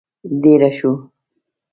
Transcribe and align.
دېره 0.41 0.69
شوو. 0.77 0.91